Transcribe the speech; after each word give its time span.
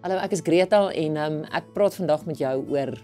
Hallo, 0.00 0.16
ek 0.16 0.32
is 0.32 0.40
Greta 0.40 0.86
en 0.96 1.16
um, 1.20 1.34
ek 1.52 1.66
praat 1.74 1.92
vandag 1.98 2.22
met 2.24 2.38
jou 2.40 2.54
oor 2.72 2.94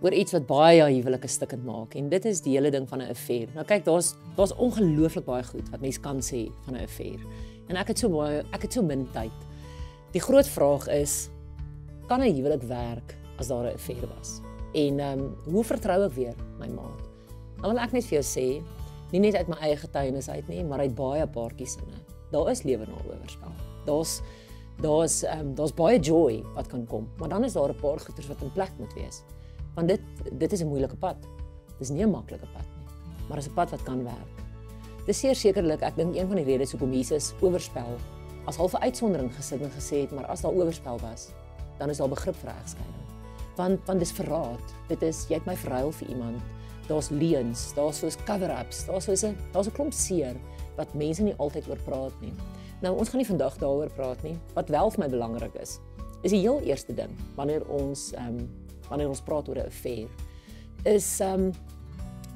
oor 0.00 0.14
iets 0.16 0.32
wat 0.32 0.46
baie 0.48 0.80
huwelike 0.80 1.28
stukkend 1.28 1.66
maak 1.68 1.92
en 2.00 2.06
dit 2.08 2.28
is 2.30 2.40
die 2.40 2.54
hele 2.54 2.70
ding 2.72 2.86
van 2.88 3.02
'n 3.04 3.10
affair. 3.12 3.50
Nou 3.52 3.64
kyk, 3.68 3.84
daar's 3.84 4.14
daar's 4.38 4.54
ongelooflik 4.56 5.26
baie 5.26 5.44
goed 5.44 5.68
wat 5.68 5.84
mense 5.84 6.00
kan 6.00 6.22
sê 6.24 6.48
van 6.64 6.74
'n 6.76 6.84
affair. 6.88 7.20
En 7.68 7.76
ek 7.76 7.88
het 7.88 7.98
so 7.98 8.08
baie 8.08 8.40
ek 8.56 8.62
het 8.62 8.72
so 8.72 8.82
min 8.82 9.04
tyd. 9.12 9.36
Die 10.12 10.20
groot 10.20 10.48
vraag 10.48 10.88
is 10.88 11.28
kan 12.08 12.20
'n 12.20 12.32
huwelik 12.32 12.62
werk 12.62 13.14
as 13.38 13.48
daar 13.48 13.68
'n 13.68 13.74
affair 13.74 14.08
was? 14.16 14.40
En 14.72 15.00
ehm 15.00 15.20
um, 15.20 15.36
hoe 15.52 15.64
vertrou 15.64 16.06
ek 16.06 16.12
weer 16.12 16.34
my 16.58 16.68
maat? 16.68 17.02
Nou 17.60 17.74
wil 17.74 17.78
ek 17.78 17.92
net 17.92 18.04
vir 18.04 18.22
jou 18.22 18.24
sê, 18.24 18.64
nie 19.12 19.20
net 19.20 19.34
uit 19.34 19.48
my 19.48 19.56
eie 19.60 19.76
getuienis 19.76 20.30
uit 20.30 20.48
nie, 20.48 20.64
maar 20.64 20.80
uit 20.80 20.94
baie 20.94 21.26
paartjies 21.26 21.72
sinne. 21.72 22.00
Daar 22.32 22.50
is 22.50 22.62
lewe 22.62 22.86
na 22.86 22.96
oorspel. 23.04 23.52
Daar's 23.84 24.22
daar's 24.80 25.22
ehm 25.22 25.40
um, 25.40 25.54
daar's 25.54 25.74
baie 25.74 26.00
joy 26.00 26.42
wat 26.54 26.66
kan 26.66 26.86
kom, 26.86 27.08
maar 27.18 27.28
dan 27.28 27.44
is 27.44 27.52
daar 27.52 27.68
'n 27.68 27.80
paar 27.80 28.00
goeters 28.00 28.26
wat 28.26 28.42
in 28.42 28.52
plek 28.52 28.72
moet 28.78 28.94
wees. 28.94 29.22
Want 29.74 29.88
dit 29.88 30.00
dit 30.32 30.52
is 30.52 30.60
'n 30.60 30.68
moeilike 30.68 30.96
pad. 30.96 31.16
Dis 31.78 31.88
nie 31.88 32.04
'n 32.04 32.10
maklike 32.10 32.46
pad 32.52 32.66
nie, 32.76 32.86
maar 33.28 33.38
is 33.38 33.48
'n 33.48 33.54
pad 33.54 33.70
wat 33.70 33.82
kan 33.82 34.04
werk. 34.04 34.36
Dis 35.06 35.18
seker 35.18 35.36
sekerlik, 35.36 35.82
ek 35.82 35.96
dink 35.96 36.16
een 36.16 36.26
van 36.26 36.36
die 36.36 36.44
redes 36.44 36.70
hoekom 36.70 36.92
Jesus 36.92 37.34
oorspel 37.40 37.96
as 38.46 38.56
half 38.56 38.74
'n 38.74 38.82
uitsondering 38.82 39.34
gesit 39.34 39.60
en 39.60 39.70
gesê 39.70 40.00
het, 40.00 40.10
maar 40.10 40.26
as 40.26 40.40
daar 40.40 40.52
oorspel 40.52 40.98
was, 40.98 41.28
dan 41.78 41.90
is 41.90 41.96
daar 41.96 42.08
begrip 42.08 42.36
vir 42.36 42.50
egskeiding. 42.50 43.06
Want 43.56 43.86
want 43.86 43.98
dis 43.98 44.12
verraad. 44.12 44.74
Dit 44.88 45.02
is 45.02 45.26
jy 45.28 45.34
het 45.34 45.46
my 45.46 45.56
verruil 45.56 45.92
vir 45.92 46.08
iemand. 46.08 46.42
Daar's 46.88 47.08
leuns, 47.08 47.72
daar's 47.74 47.98
soos 47.98 48.16
cover-ups, 48.24 48.86
daar's 48.86 49.04
soos 49.04 49.24
'n 49.24 49.36
daar's 49.52 49.66
'n 49.66 49.72
klomp 49.72 49.92
seer 49.92 50.36
wat 50.76 50.94
mense 50.94 51.22
nie 51.22 51.34
altyd 51.36 51.68
oor 51.68 51.78
praat 51.84 52.20
nie. 52.20 52.32
Nou 52.84 52.92
ons 52.98 53.08
gaan 53.08 53.22
nie 53.22 53.28
vandag 53.28 53.56
daaroor 53.56 53.90
praat 53.96 54.22
nie. 54.22 54.36
Wat 54.54 54.68
wel 54.68 54.90
vir 54.90 55.00
my 55.00 55.08
belangrik 55.08 55.54
is, 55.62 55.78
is 56.22 56.34
die 56.34 56.42
heel 56.42 56.60
eerste 56.66 56.94
ding 56.94 57.12
wanneer 57.36 57.64
ons 57.72 58.12
ehm 58.16 58.40
um, 58.40 58.48
wanneer 58.86 59.08
ons 59.10 59.22
praat 59.26 59.48
oor 59.48 59.58
'n 59.58 59.66
affair 59.66 60.08
is 60.84 61.20
ehm 61.20 61.48
um, 61.48 61.52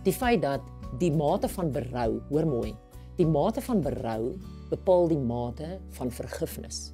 die 0.03 0.13
feit 0.13 0.43
dat 0.43 0.61
die 0.99 1.13
mate 1.13 1.49
van 1.49 1.71
berou, 1.73 2.21
hoor 2.31 2.47
mooi, 2.47 2.75
die 3.17 3.27
mate 3.27 3.61
van 3.61 3.83
berou 3.83 4.35
bepaal 4.71 5.09
die 5.09 5.19
mate 5.19 5.79
van 5.99 6.11
vergifnis. 6.11 6.93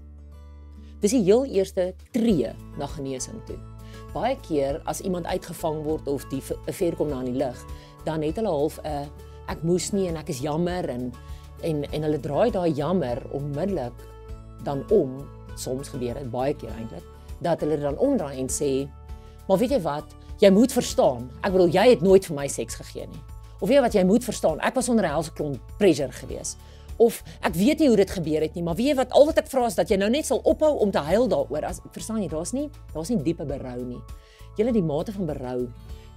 Dis 1.00 1.12
die 1.12 1.22
heel 1.22 1.44
eerste 1.44 1.94
tree 2.12 2.52
na 2.78 2.86
genesing 2.86 3.40
toe. 3.46 3.56
Baie 4.12 4.36
keer 4.48 4.80
as 4.84 5.00
iemand 5.00 5.26
uitgevang 5.26 5.82
word 5.84 6.08
of 6.08 6.24
die 6.32 6.42
affair 6.66 6.96
kom 6.96 7.08
na 7.08 7.20
in 7.20 7.32
die 7.32 7.40
lig, 7.44 7.64
dan 8.04 8.22
het 8.22 8.36
hulle 8.36 8.52
half 8.52 8.78
'n 8.84 9.08
ek 9.48 9.62
moes 9.62 9.92
nie 9.92 10.08
en 10.08 10.16
ek 10.16 10.28
is 10.28 10.40
jammer 10.40 10.88
en 10.88 11.12
en 11.62 11.84
en 11.90 12.02
hulle 12.02 12.20
draai 12.20 12.50
daai 12.50 12.72
jammer 12.72 13.22
onmiddellik 13.32 13.92
dan 14.64 14.84
om 14.90 15.18
soms 15.56 15.88
gebeur 15.88 16.14
dit 16.14 16.30
baie 16.30 16.54
keer 16.54 16.72
eintlik 16.76 17.04
dat 17.40 17.60
hulle 17.60 17.78
dan 17.80 17.98
omdraai 17.98 18.38
en 18.40 18.48
sê 18.52 18.88
maar 19.48 19.58
weet 19.58 19.76
jy 19.76 19.80
wat? 19.80 20.14
Jy 20.42 20.50
moet 20.50 20.72
verstaan. 20.72 21.28
Ek 21.40 21.52
bedoel 21.54 21.70
jy 21.72 21.84
het 21.92 22.00
nooit 22.02 22.24
vir 22.26 22.34
my 22.36 22.46
seks 22.50 22.74
gegee 22.80 23.06
nie. 23.06 23.20
Of 23.60 23.68
weet 23.70 23.80
wat? 23.80 23.94
Jy 23.94 24.02
moet 24.04 24.24
verstaan. 24.26 24.58
Ek 24.60 24.74
was 24.74 24.88
onder 24.88 25.06
'n 25.06 25.12
helse 25.14 25.32
klomp 25.32 25.60
pressure 25.78 26.12
gewees. 26.12 26.56
Of 26.96 27.22
ek 27.40 27.54
weet 27.54 27.78
nie 27.78 27.88
hoe 27.88 27.96
dit 27.96 28.10
gebeur 28.10 28.40
het 28.40 28.54
nie 28.54 28.62
maar 28.62 28.74
weet 28.74 28.86
jy 28.86 28.94
wat? 28.94 29.10
Al 29.10 29.26
wat 29.26 29.38
ek 29.38 29.46
vra 29.46 29.66
is 29.66 29.74
dat 29.74 29.88
jy 29.88 29.96
nou 29.96 30.10
net 30.10 30.26
sal 30.26 30.40
ophou 30.42 30.78
om 30.78 30.90
te 30.90 30.98
huil 30.98 31.28
daaroor. 31.28 31.64
As 31.64 31.80
verstaan 31.92 32.22
jy 32.22 32.28
daar's 32.28 32.52
nie 32.52 32.70
daar's 32.92 33.08
nie 33.08 33.22
diepe 33.22 33.44
berou 33.44 33.84
nie. 33.84 34.02
Jy 34.56 34.72
die 34.72 34.82
mate 34.82 35.12
van 35.12 35.26
berou 35.26 35.68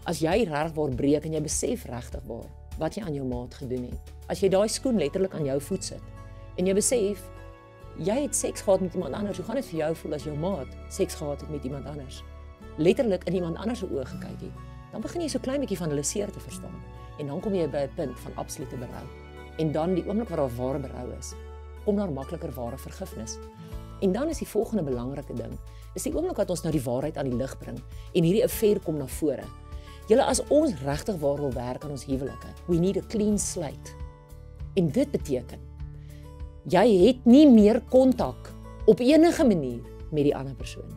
as 0.06 0.20
jy 0.20 0.44
reg 0.48 0.74
word 0.74 0.96
breek 0.96 1.26
en 1.26 1.34
jy 1.34 1.42
besef 1.42 1.86
regtig 1.86 2.24
waar 2.26 2.48
wat 2.80 2.96
jy 2.96 3.04
aan 3.04 3.14
jou 3.14 3.28
maat 3.28 3.54
gedoen 3.54 3.90
het 3.92 4.14
as 4.28 4.42
jy 4.42 4.50
daai 4.50 4.68
skoen 4.68 4.98
letterlik 4.98 5.34
aan 5.34 5.46
jou 5.46 5.60
voet 5.62 5.84
sit 5.84 6.04
en 6.58 6.68
jy 6.68 6.74
besef 6.74 7.28
jy 8.00 8.16
het 8.24 8.36
seks 8.36 8.62
gehad 8.62 8.82
met 8.82 8.94
iemand 8.94 9.14
anders, 9.14 9.38
hoe 9.38 9.46
gaan 9.46 9.56
dit 9.60 9.66
vir 9.66 9.80
jou 9.80 9.96
voel 10.02 10.14
as 10.16 10.24
jou 10.24 10.36
maat 10.40 10.76
seks 10.90 11.16
gehad 11.20 11.42
het 11.42 11.50
met 11.50 11.64
iemand 11.64 11.86
anders? 11.86 12.24
Letterlik 12.78 13.24
in 13.28 13.34
iemand 13.34 13.58
anders 13.58 13.80
se 13.80 13.88
oë 13.92 14.06
gekyk 14.08 14.46
het. 14.46 14.68
Dan 14.92 15.02
begin 15.02 15.22
jy 15.22 15.28
so 15.28 15.44
klein 15.44 15.60
bietjie 15.60 15.78
van 15.78 15.92
hulle 15.92 16.04
seer 16.04 16.32
te 16.32 16.40
verstaan 16.40 16.78
en 17.20 17.28
dan 17.28 17.42
kom 17.44 17.54
jy 17.54 17.68
by 17.68 17.84
'n 17.88 17.96
punt 17.96 18.20
van 18.20 18.32
absolute 18.36 18.78
berou. 18.78 19.06
En 19.58 19.72
dan 19.72 19.94
die 19.94 20.08
oomblik 20.08 20.30
waar 20.30 20.38
daar 20.38 20.56
ware 20.56 20.80
berou 20.80 21.18
is, 21.20 21.34
kom 21.86 21.96
daar 21.96 22.12
makliker 22.12 22.52
ware 22.52 22.78
vergifnis. 22.78 23.38
En 24.02 24.12
dan 24.12 24.30
is 24.30 24.38
die 24.38 24.48
volgende 24.48 24.84
belangrike 24.84 25.34
ding, 25.34 25.60
is 25.94 26.04
die 26.04 26.16
oomblik 26.16 26.38
wat 26.38 26.50
ons 26.50 26.62
nou 26.62 26.72
die 26.72 26.84
waarheid 26.84 27.18
aan 27.18 27.30
die 27.30 27.36
lig 27.36 27.58
bring 27.58 27.78
en 28.14 28.24
hierdie 28.24 28.44
affair 28.44 28.80
kom 28.80 28.98
na 28.98 29.08
vore. 29.08 29.44
Julle 30.10 30.26
as 30.26 30.40
ons 30.50 30.74
regtig 30.82 31.20
waar 31.22 31.38
wil 31.38 31.52
werk 31.54 31.84
aan 31.86 31.94
ons 31.94 32.08
huwelike, 32.10 32.50
we 32.66 32.80
need 32.82 32.98
a 32.98 33.04
clean 33.14 33.38
slate. 33.38 33.94
En 34.74 34.90
dit 34.90 35.12
beteken 35.12 35.62
jy 36.70 36.86
het 37.06 37.22
nie 37.26 37.46
meer 37.50 37.80
kontak 37.90 38.50
op 38.90 39.00
enige 39.02 39.46
manier 39.46 39.86
met 40.12 40.26
die 40.28 40.34
ander 40.36 40.54
persoon. 40.58 40.90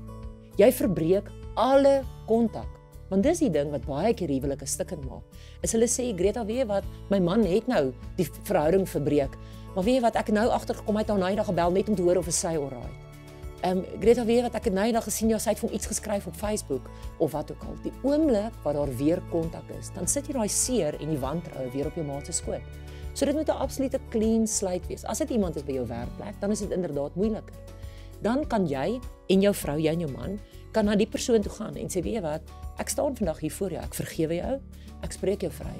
Jy 0.60 0.68
verbreek 0.74 1.28
alle 1.60 2.02
kontak. 2.28 2.68
Want 3.12 3.24
dis 3.24 3.44
die 3.44 3.52
ding 3.52 3.70
wat 3.72 3.84
baie 3.84 4.14
keer 4.16 4.32
huwelike 4.32 4.66
stukkend 4.68 5.04
maak. 5.04 5.24
Is 5.64 5.72
hulle 5.76 5.88
sê 5.88 6.08
Greta, 6.16 6.44
weet 6.48 6.64
jy 6.64 6.68
wat, 6.72 6.88
my 7.12 7.20
man 7.20 7.44
het 7.48 7.68
nou 7.68 7.90
die 8.16 8.26
verhouding 8.48 8.88
verbreek. 8.88 9.36
Maar 9.76 9.84
weet 9.84 10.00
jy 10.00 10.04
wat, 10.08 10.18
ek 10.20 10.32
het 10.32 10.40
nou 10.40 10.48
agtergekom 10.56 10.96
hy 10.96 11.04
het 11.04 11.12
nou 11.12 11.20
nou 11.20 11.32
eendag 11.32 11.52
gebel 11.52 11.76
net 11.76 11.92
om 11.92 11.96
te 12.00 12.04
hoor 12.08 12.20
of 12.24 12.32
hy 12.32 12.56
alright. 12.56 12.92
Ehm 12.92 13.01
um, 13.66 13.82
Greta, 14.00 14.24
weet 14.24 14.36
jy 14.36 14.44
wat, 14.46 14.54
ek 14.58 14.68
het 14.70 14.74
nou 14.76 14.84
eendag 14.86 15.04
gesien 15.06 15.30
jy 15.30 15.38
het 15.42 15.60
vir 15.60 15.74
iets 15.76 15.86
geskryf 15.90 16.26
op 16.26 16.36
Facebook 16.38 16.88
of 17.18 17.32
wat 17.32 17.50
ook 17.52 17.64
al. 17.68 17.76
Die 17.84 17.92
oomblik 18.02 18.54
wat 18.64 18.74
daar 18.78 18.92
weer 18.98 19.22
kontak 19.30 19.68
is, 19.78 19.92
dan 19.94 20.08
sit 20.10 20.26
jy 20.26 20.36
daai 20.36 20.48
seer 20.48 20.98
en 21.00 21.12
die 21.12 21.20
wantroue 21.22 21.70
weer 21.74 21.90
op 21.90 21.98
jou 21.98 22.06
maat 22.06 22.26
se 22.26 22.32
skoot. 22.32 22.62
So 23.12 23.26
dit 23.26 23.34
moet 23.34 23.48
'n 23.48 23.60
absolute 23.60 24.00
clean 24.10 24.46
slate 24.46 24.88
wees. 24.88 25.04
As 25.04 25.18
dit 25.18 25.30
iemand 25.30 25.56
is 25.56 25.64
by 25.64 25.72
jou 25.72 25.86
werkplek, 25.86 26.40
dan 26.40 26.50
is 26.50 26.60
dit 26.60 26.70
inderdaad 26.70 27.14
moeiliker. 27.14 27.54
Dan 28.22 28.46
kan 28.46 28.66
jy 28.66 29.00
en 29.28 29.40
jou 29.40 29.54
vrou, 29.54 29.78
jy 29.78 29.92
en 29.92 30.00
jou 30.00 30.10
man, 30.10 30.38
kan 30.72 30.84
na 30.84 30.96
die 30.96 31.06
persoon 31.06 31.42
toe 31.42 31.52
gaan 31.52 31.76
en 31.76 31.88
sê, 31.88 32.02
"Weet 32.02 32.14
jy 32.14 32.20
wat? 32.20 32.40
Ek 32.78 32.88
staan 32.88 33.16
vandag 33.16 33.40
hier 33.40 33.52
voor 33.52 33.70
jou. 33.70 33.82
Ek 33.82 33.94
vergewe 33.94 34.34
jou. 34.34 34.60
Ek 35.02 35.12
spreek 35.12 35.40
jou 35.40 35.52
vry. 35.52 35.76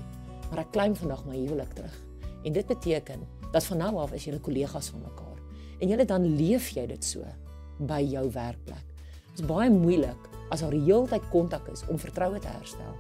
Maar 0.51 0.59
ek 0.59 0.73
klim 0.73 0.97
vandag 0.97 1.25
my 1.25 1.37
huwelik 1.37 1.73
terug." 1.73 2.05
En 2.45 2.53
dit 2.53 2.67
beteken 2.67 3.21
dat 3.53 3.65
van 3.65 3.77
nou 3.77 3.97
af 3.97 4.13
is 4.13 4.25
julle 4.25 4.41
kollegas 4.41 4.89
van 4.89 5.01
mekaar. 5.01 5.39
En 5.79 5.89
julle 5.89 6.05
dan 6.05 6.37
leef 6.37 6.69
jy 6.69 6.87
dit 6.87 7.05
so 7.05 7.25
by 7.79 8.01
jou 8.01 8.31
werkplek. 8.31 8.85
Dit 9.33 9.41
is 9.41 9.47
baie 9.47 9.71
moeilik 9.71 10.29
as 10.51 10.61
daar 10.61 10.71
die 10.71 10.85
hele 10.85 11.09
tyd 11.09 11.29
kontak 11.31 11.69
is 11.73 11.85
om 11.89 11.99
vertroue 11.99 12.39
te 12.39 12.49
herstel. 12.49 12.97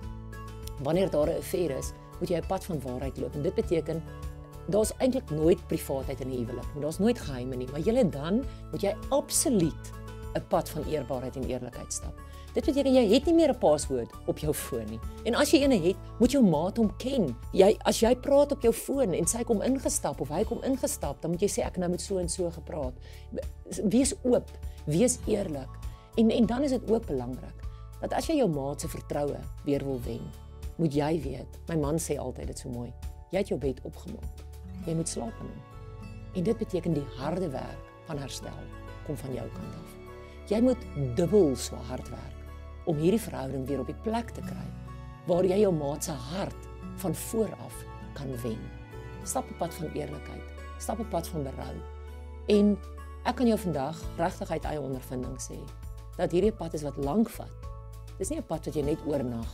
Wanneer 0.82 1.10
daar 1.10 1.28
'n 1.28 1.38
affair 1.38 1.70
is, 1.78 1.92
moet 2.20 2.28
jy 2.28 2.36
'n 2.36 2.46
pad 2.46 2.64
van 2.64 2.80
waarheid 2.80 3.18
loop 3.18 3.34
en 3.34 3.42
dit 3.42 3.54
beteken 3.54 4.02
daar's 4.68 4.92
eintlik 4.98 5.30
nooit 5.30 5.66
privaatheid 5.66 6.20
in 6.20 6.28
'n 6.28 6.36
huwelik. 6.36 6.66
Daar's 6.80 6.98
nooit 6.98 7.18
geheime 7.18 7.56
nie, 7.56 7.68
maar 7.70 7.80
jy 7.80 8.08
dan 8.10 8.44
moet 8.70 8.80
jy 8.82 8.94
absoluut 9.08 9.92
'n 10.34 10.46
pad 10.48 10.68
van 10.68 10.84
eerbaarheid 10.84 11.36
en 11.36 11.44
eerlikheid 11.48 11.92
stap. 11.92 12.20
Dit 12.52 12.64
beteken 12.64 12.92
jy 12.92 13.06
het 13.14 13.24
nie 13.26 13.34
meer 13.34 13.48
'n 13.48 13.58
paswoord 13.58 14.10
op 14.26 14.38
jou 14.38 14.54
foon 14.54 14.84
nie. 14.84 15.00
En 15.24 15.34
as 15.34 15.50
jy 15.50 15.58
eene 15.58 15.80
het, 15.80 15.96
moet 16.18 16.30
jou 16.30 16.44
maat 16.44 16.76
hom 16.76 16.96
ken. 16.96 17.36
Jy 17.52 17.76
as 17.82 18.00
jy 18.00 18.16
praat 18.16 18.52
op 18.52 18.62
jou 18.62 18.72
foon 18.72 19.12
en 19.12 19.26
sy 19.26 19.42
kom 19.44 19.62
ingestap 19.62 20.20
of 20.20 20.28
hy 20.28 20.44
kom 20.44 20.62
ingestap, 20.62 21.20
dan 21.20 21.30
moet 21.30 21.40
jy 21.40 21.48
sê 21.48 21.64
ek 21.66 21.76
nou 21.76 21.90
met 21.90 22.00
so 22.00 22.18
en 22.18 22.28
so 22.28 22.50
gepraat. 22.50 22.92
Wees 23.82 24.14
oop, 24.22 24.50
wees 24.84 25.18
eerlik. 25.26 25.68
En 26.16 26.30
en 26.30 26.46
dan 26.46 26.62
is 26.62 26.70
dit 26.70 26.90
ook 26.90 27.06
belangrik 27.06 27.62
dat 28.00 28.12
as 28.12 28.26
jy 28.26 28.36
jou 28.36 28.48
maat 28.48 28.80
se 28.80 28.88
vertroue 28.88 29.38
weer 29.64 29.84
wil 29.84 30.00
wen, 30.04 30.30
moet 30.76 30.94
jy 30.94 31.20
weet, 31.22 31.58
my 31.68 31.76
man 31.76 31.98
sê 31.98 32.18
altyd 32.18 32.46
dit 32.46 32.58
so 32.58 32.68
mooi. 32.68 32.92
Jy 33.30 33.38
het 33.38 33.48
jou 33.48 33.58
bed 33.58 33.80
opgemaak. 33.82 34.44
Jy 34.86 34.94
moet 34.94 35.08
slaap 35.08 35.40
in 35.40 35.46
hom. 35.46 35.62
En 36.34 36.42
dit 36.42 36.58
beteken 36.58 36.92
die 36.92 37.06
harde 37.16 37.48
werk 37.48 37.90
van 38.06 38.18
herstel 38.18 38.64
kom 39.06 39.16
van 39.16 39.34
jou 39.34 39.48
kant 39.54 39.74
af. 39.74 40.01
Jy 40.50 40.60
moet 40.60 40.86
dubbel 41.16 41.56
so 41.56 41.76
hard 41.88 42.08
werk 42.10 42.86
om 42.90 42.98
hierdie 42.98 43.20
verhouding 43.20 43.66
weer 43.66 43.80
op 43.80 43.86
die 43.86 44.00
plek 44.02 44.32
te 44.34 44.42
kry 44.42 44.68
waar 45.26 45.46
jy 45.46 45.60
jou 45.62 45.70
maat 45.74 46.04
se 46.04 46.12
hart 46.12 46.68
van 47.02 47.14
voor 47.14 47.52
af 47.62 47.76
kan 48.18 48.30
wen. 48.42 48.58
Stap 49.22 49.50
op 49.50 49.58
pad 49.58 49.74
van 49.74 49.92
eerlikheid, 49.94 50.48
stap 50.78 50.98
op 50.98 51.10
pad 51.10 51.28
van 51.28 51.46
berou. 51.46 51.74
En 52.50 52.74
ek 53.22 53.38
kan 53.38 53.46
jou 53.46 53.58
vandag 53.58 54.00
regtig 54.18 54.50
uit 54.50 54.64
eie 54.64 54.82
ondervinding 54.82 55.38
sê 55.40 55.60
dat 56.18 56.34
hierdie 56.34 56.52
pad 56.52 56.74
is 56.74 56.82
wat 56.82 56.98
lank 56.98 57.30
vat. 57.30 57.52
Dis 58.18 58.30
nie 58.30 58.38
'n 58.38 58.46
pad 58.46 58.66
wat 58.66 58.74
jy 58.74 58.82
net 58.82 59.00
oornag 59.06 59.50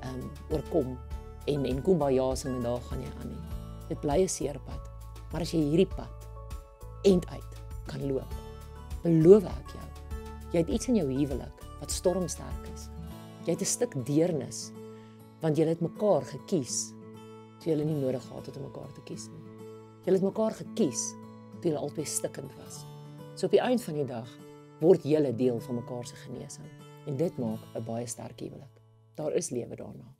ehm 0.00 0.14
um, 0.14 0.30
oorkom 0.50 0.98
en 1.46 1.64
en 1.66 1.82
kumbaya 1.82 2.34
sing 2.34 2.54
en 2.54 2.62
daar 2.62 2.80
gaan 2.80 3.02
jy 3.02 3.10
aan 3.20 3.28
nie. 3.28 3.44
Dit 3.88 4.00
bly 4.00 4.22
'n 4.22 4.28
seerpad. 4.28 4.90
Maar 5.32 5.40
as 5.40 5.52
jy 5.52 5.60
hierdie 5.60 5.90
pad 5.96 6.28
eind 7.02 7.26
uit 7.30 7.52
kan 7.86 8.02
loop, 8.12 8.34
beloof 9.02 9.44
ek 9.44 9.72
jou, 9.74 9.88
jy 10.52 10.62
het 10.62 10.68
iets 10.68 10.88
in 10.88 10.96
jou 10.98 11.06
huwelik 11.08 11.64
wat 11.80 11.90
stormsterk 11.94 12.68
is. 12.74 12.88
Jy 13.46 13.52
het 13.54 13.62
'n 13.62 13.74
stuk 13.76 13.94
deernis 14.06 14.72
want 15.40 15.56
julle 15.56 15.70
het 15.70 15.80
mekaar 15.80 16.22
gekies. 16.22 16.92
Jy 17.64 17.76
het 17.76 17.84
nie 17.84 17.94
nodig 17.94 18.22
gehad 18.22 18.56
om 18.56 18.62
mekaar 18.62 18.92
te 18.92 19.00
kies 19.04 19.28
nie. 19.28 19.42
Julle 20.04 20.16
het 20.16 20.26
mekaar 20.26 20.52
gekies 20.52 21.14
toe 21.60 21.70
julle 21.70 21.80
albei 21.80 22.04
stikkend 22.04 22.52
was. 22.56 22.84
So 23.34 23.46
op 23.46 23.52
die 23.52 23.60
einde 23.60 23.82
van 23.82 23.94
die 23.94 24.04
dag 24.04 24.28
word 24.80 25.02
julle 25.02 25.32
deel 25.36 25.60
van 25.60 25.74
mekaar 25.74 26.06
se 26.06 26.14
genesing 26.14 26.68
en 27.06 27.16
dit 27.16 27.38
maak 27.38 27.60
'n 27.74 27.84
baie 27.84 28.06
sterk 28.06 28.40
huwelik. 28.40 28.80
Daar 29.14 29.32
is 29.32 29.50
lewe 29.50 29.76
daarna. 29.76 30.19